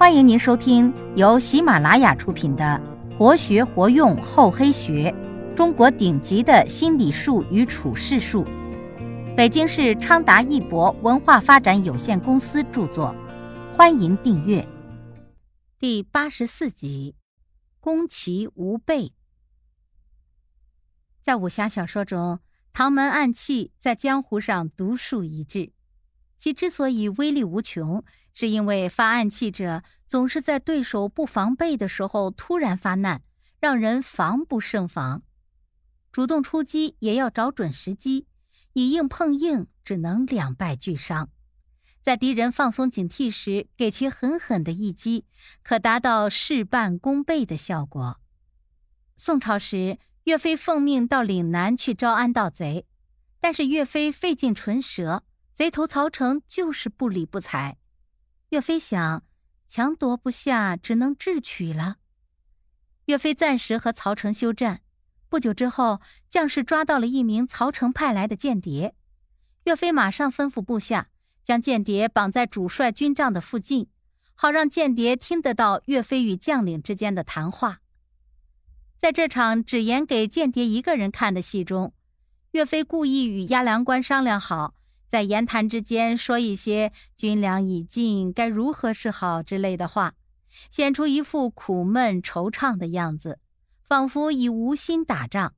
[0.00, 2.80] 欢迎您收听由喜马拉雅出品的
[3.14, 5.14] 《活学活用厚黑学：
[5.54, 8.42] 中国顶级的心理术与处世术》，
[9.36, 13.14] 北京市昌达一博文化发展有限公司著作。
[13.76, 14.66] 欢迎订阅。
[15.78, 17.14] 第八十四集：
[17.78, 19.12] 攻其无备。
[21.20, 22.40] 在武侠小说中，
[22.72, 25.72] 唐门暗器在江湖上独树一帜。
[26.40, 28.02] 其之所以威力无穷，
[28.32, 33.20] 是因为发暗器者总是在对手不防备的时候突然发难，
[33.60, 35.22] 让人防不胜防。
[36.10, 38.26] 主动出击也要找准时机，
[38.72, 41.28] 以硬碰硬只能两败俱伤。
[42.00, 45.26] 在敌人放松警惕时，给其狠狠的一击，
[45.62, 48.18] 可达到事半功倍的效果。
[49.14, 52.86] 宋朝时，岳飞奉命到岭南去招安盗贼，
[53.42, 55.22] 但是岳飞费尽唇舌。
[55.60, 57.76] 贼头曹成就是不理不睬，
[58.48, 59.26] 岳飞想
[59.68, 61.96] 强夺不下，只能智取了。
[63.04, 64.80] 岳飞暂时和曹成休战。
[65.28, 68.94] 不久之后，将士抓到了一名曹成派来的间谍，
[69.64, 71.10] 岳飞马上吩咐部下
[71.44, 73.90] 将间谍绑在主帅军帐的附近，
[74.32, 77.82] 好让间谍听得到岳飞与将领之间的谈话。
[78.96, 81.92] 在这场只演给间谍一个人看的戏中，
[82.52, 84.74] 岳飞故意与押粮官商量好。
[85.10, 90.14] 在言谈之间说一些“军粮已尽，该如何是好”之类的话，
[90.70, 93.40] 显出一副苦闷惆怅的样子，
[93.82, 95.54] 仿佛已无心打仗。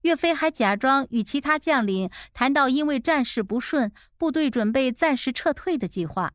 [0.00, 6.32] 岳飞还假装与其他将领谈到因为战事不顺，部队准备暂时撤退的计划。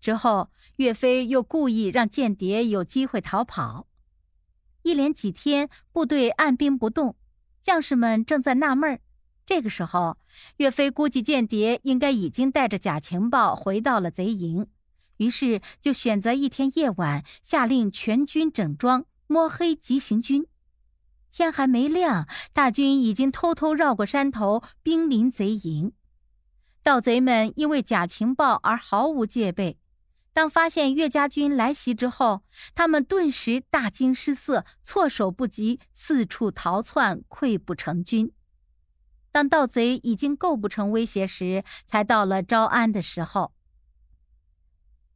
[0.00, 3.86] 之后，岳飞又故意让间谍有机会逃跑。
[4.82, 7.14] 一连几天，部队按兵不动，
[7.62, 9.00] 将士们正在纳闷儿。
[9.46, 10.18] 这个时候，
[10.56, 14.66] 岳飞估计间谍应该已经带着假情报回到了贼营，
[15.16, 20.46] 于是就选择一天夜晚，下令全军整装，摸黑急行军。
[21.30, 25.92] 天还没亮，大军已经偷偷绕过山头，兵临贼营。
[26.82, 29.78] 盗贼们因为假情报而毫无戒备，
[30.32, 32.42] 当发现岳家军来袭之后，
[32.74, 38.32] 他们顿时大惊失色，措手不及，四处逃窜，溃不成军。
[39.32, 43.52] 当盗贼已经构不成威胁时，才到了招安的时候。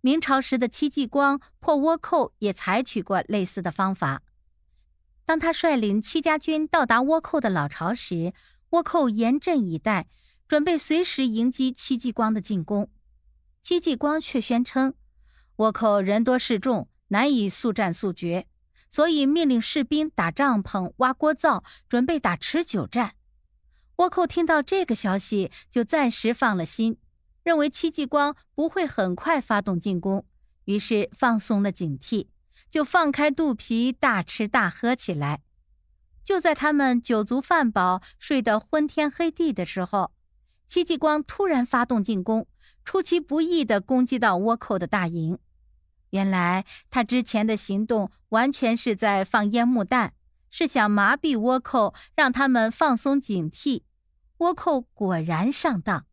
[0.00, 4.22] 明朝时的戚继光破倭寇也采取过类似的方法。
[5.24, 8.32] 当他率领戚家军到达倭寇的老巢时，
[8.70, 10.06] 倭寇严阵以待，
[10.46, 12.88] 准备随时迎击戚继光的进攻。
[13.60, 14.94] 戚继光却宣称，
[15.56, 18.46] 倭寇人多势众，难以速战速决，
[18.88, 23.15] 所以命令士兵打帐篷、挖锅灶，准备打持久战。
[23.96, 26.98] 倭寇听到这个消息，就暂时放了心，
[27.42, 30.26] 认为戚继光不会很快发动进攻，
[30.66, 32.28] 于是放松了警惕，
[32.70, 35.40] 就放开肚皮大吃大喝起来。
[36.22, 40.12] 就在他们酒足饭饱、睡得昏天黑地的时候，
[40.66, 42.46] 戚继光突然发动进攻，
[42.84, 45.38] 出其不意地攻击到倭寇的大营。
[46.10, 50.12] 原来他之前的行动完全是在放烟幕弹，
[50.50, 53.82] 是想麻痹倭寇，让他们放松警惕。
[54.38, 56.04] 倭寇果然上当，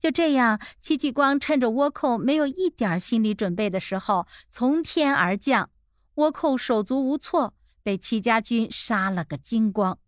[0.00, 5.70] 就这样，戚继光趁着倭寇没有一点心理准备的时候，从天而降，
[6.16, 9.98] 倭寇手足无措，被戚家军杀了个精光。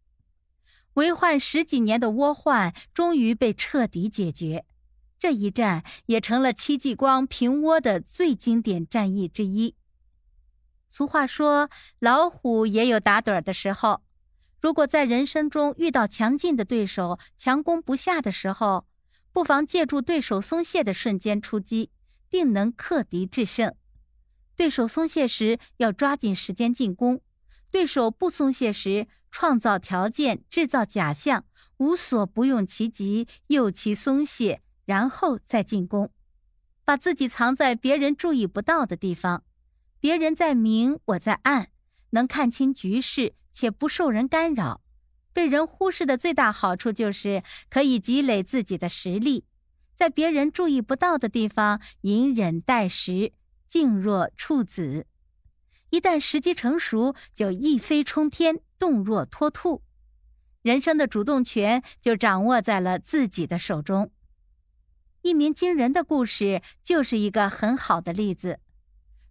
[0.95, 4.65] 为患十几年的倭患终于被彻底解决，
[5.17, 9.77] 这一战也成了戚继光平倭的最经典战役之一。
[10.91, 11.69] 俗话说，
[11.99, 14.03] 老虎也有打盹儿的时候。
[14.61, 18.87] 如果在人生中遇到强劲的对手，强攻不下的时候，
[19.33, 21.91] 不妨借助对手松懈的瞬间出击，
[22.29, 23.75] 定能克敌制胜。
[24.57, 27.19] 对手松懈时，要抓紧时间进攻；
[27.71, 31.45] 对手不松懈时，创造条件，制造假象，
[31.77, 36.11] 无所不用其极，诱其松懈，然后再进攻。
[36.85, 39.45] 把自己藏在别人注意不到的地方，
[40.01, 41.71] 别人在明，我在暗，
[42.11, 43.35] 能看清局势。
[43.51, 44.83] 且不受人干扰，
[45.33, 49.47] 被人忽视的最大好处就是可以积累自己的实力，
[49.97, 53.33] 在别人注意不到的地方隐忍待时，
[53.67, 55.07] 静若处子。
[55.91, 59.83] 一旦时机成熟，就一飞冲天，动若脱兔。
[60.63, 64.13] 人生的主动权就掌握在了自己的手中。
[65.23, 68.61] 一鸣惊人的故事就是一个很好的例子。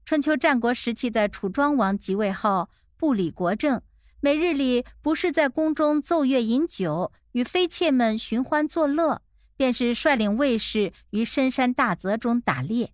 [0.07, 3.81] 春秋战国时期的楚庄王即位后，不理国政。
[4.21, 9.21] 每日里不是在宫中奏乐饮酒，与妃妾们寻欢作乐，
[9.57, 12.93] 便是率领卫士于深山大泽中打猎。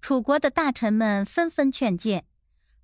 [0.00, 2.24] 楚国的大臣们纷纷劝谏，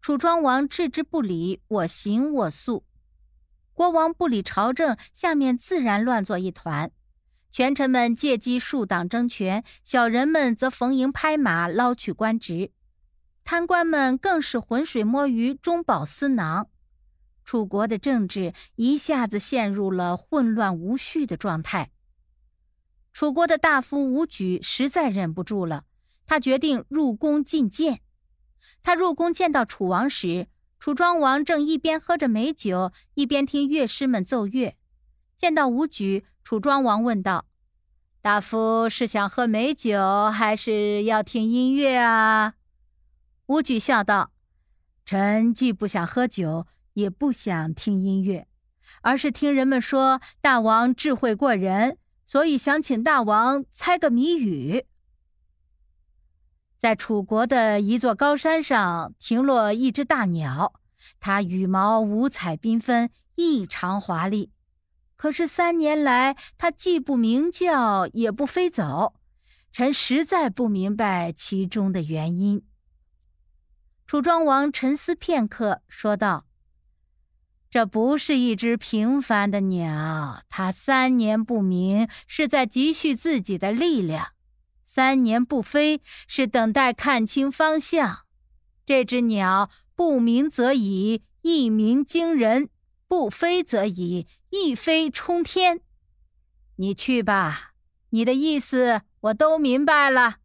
[0.01, 2.85] 楚庄王置之不理，我行我素。
[3.75, 6.93] 国王不理朝政，下面自然乱作一团。
[7.51, 12.71] 权臣们借机树党争权，小人们则逢迎拍马捞取官职，
[13.51, 16.69] 贪官们更是浑水摸鱼，中饱私囊。
[17.47, 21.91] 楚国的政治一下子陷入了混乱无序的状态。
[23.11, 25.85] 楚国的大夫伍举实在忍不住了。
[26.27, 28.03] 他决定入宫觐见。
[28.83, 30.49] 他入宫见到楚王时，
[30.79, 34.77] 楚庄王正一边喝着美酒，一边听乐师们奏乐。
[35.39, 37.47] 见到武举，楚庄王问道
[38.21, 42.53] ：“大夫是想喝美酒，还是要听音乐啊？”
[43.49, 44.31] 武举笑道
[45.07, 48.47] ：“臣既不想喝酒，也不想听音乐，
[49.01, 51.97] 而是听人们说大王智慧过人，
[52.27, 54.85] 所以想请大王猜个谜语。”
[56.79, 60.75] 在楚国的一座高山上停落一只大鸟，
[61.19, 64.53] 它羽毛五彩缤纷，异常华丽。
[65.17, 69.15] 可是三年来，它既不鸣叫，也不飞走。
[69.73, 72.63] 臣实在不明白其中的原因。
[74.09, 76.47] 楚庄王沉思片刻，说道
[77.69, 84.29] ：“这不是一只平凡的鸟，它三年不鸣，是在积蓄自己的力量。”
[84.83, 88.21] 三年不飞，是等待看清方向。
[88.87, 92.69] 这只鸟不鸣则已，一鸣惊人；
[93.07, 95.83] 不飞则已，一飞冲天。
[96.77, 97.73] 你去吧，
[98.09, 100.37] 你的意思我都明白了。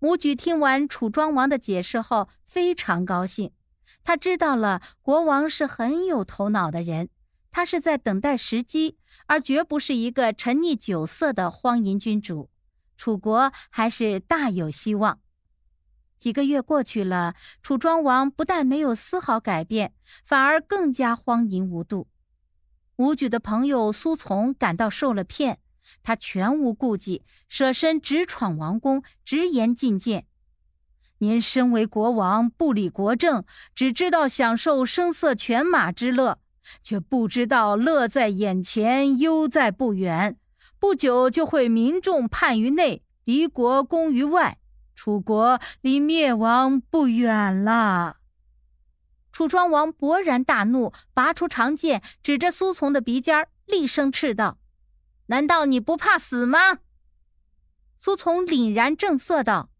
[0.00, 3.52] 武举听完楚庄王的解释后，非常高兴。
[4.04, 7.08] 他知道了，国王是很有头脑的人，
[7.50, 8.96] 他是在等待时机，
[9.26, 12.48] 而绝不是一个沉溺酒色的荒淫君主。
[12.96, 15.20] 楚国还是大有希望。
[16.16, 19.94] 几个月过去了，楚庄王不但没有丝毫改变，
[20.24, 22.08] 反而更加荒淫无度。
[22.96, 25.60] 武举的朋友苏从感到受了骗，
[26.02, 30.26] 他全无顾忌，舍身直闯王宫，直言进谏
[31.18, 33.44] ：“您身为国王，不理国政，
[33.74, 36.38] 只知道享受声色犬马之乐，
[36.82, 40.38] 却不知道乐在眼前，忧在不远。”
[40.80, 44.58] 不久就会民众叛于内，敌国攻于外，
[44.94, 48.18] 楚国离灭亡不远了。
[49.32, 54.58] 楚庄王勃然大怒，拔出长剑，指着苏从的鼻尖，厉声斥道
[55.28, 56.58] ：“难道你不怕死吗？”
[57.98, 59.70] 苏从凛然正色道：“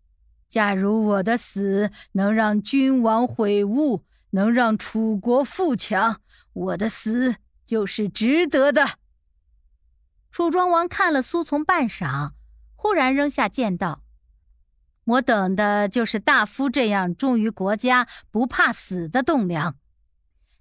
[0.49, 6.21] 假如我的死能让君王悔悟，能让楚国富强，
[6.53, 7.37] 我的死
[7.67, 8.87] 就是值得的。”
[10.33, 12.33] 楚庄王看了苏从半晌，
[12.75, 14.03] 忽然扔下剑道
[15.05, 19.77] ：“我等的就是大夫这样忠于国家、不怕死的栋梁。”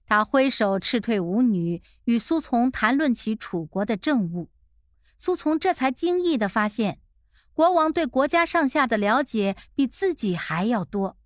[0.05, 4.49] 他挥手斥退舞女，与苏从谈论起楚国的政务。
[5.17, 6.99] 苏从这才惊异地发现，
[7.53, 11.17] 国王对国家上下的了解比自己还要多。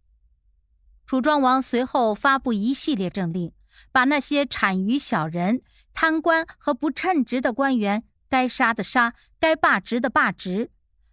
[1.05, 3.51] 楚庄王随后发布一系列政令，
[3.91, 5.61] 把那些谄谀小人、
[5.93, 8.03] 贪官和不称职的官员。
[8.29, 10.71] 该杀的杀，该罢职的罢职，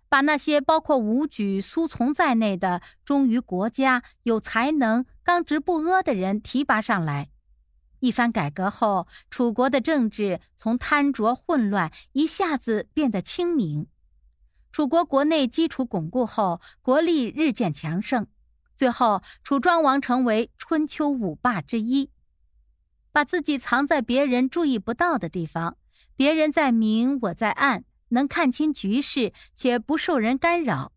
[0.08, 7.30] 把那些包括武举、苏从在内的忠于国家、有才能、刚直不阿的人提拔上来。
[8.00, 13.86] 一番改革后，楚国的政治从贪浊混乱一下子变得清明。
[14.70, 18.26] 楚国国内基础巩固后，国力日渐强盛。
[18.76, 22.10] 最后，楚庄王成为春秋五霸之一，
[23.10, 25.76] 把自己藏在别人注意不到的地方。
[26.14, 30.92] 别人在明，我在暗，能看清局势，且不受人干扰。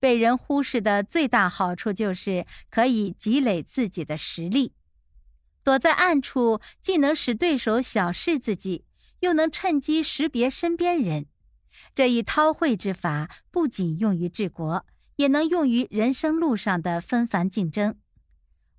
[0.00, 4.72] 被人忽视的最大好处就是可以积累自己的实力。
[5.64, 8.84] 躲在暗处，既能使对手小视自己，
[9.20, 11.26] 又能趁机识别身边人。
[11.94, 14.84] 这一韬晦之法，不仅用于治国，
[15.16, 17.96] 也能用于人生路上的纷繁竞争。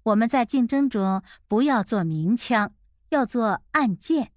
[0.03, 2.73] 我们在竞争中，不要做明枪，
[3.09, 4.31] 要做暗箭。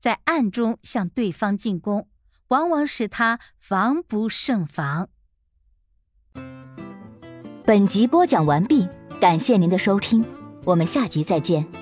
[0.00, 2.08] 在暗中向对方进攻，
[2.48, 5.10] 往往使他防不胜防。
[7.64, 8.88] 本集播讲完毕，
[9.20, 10.24] 感谢您的收听，
[10.64, 11.81] 我们下集再见。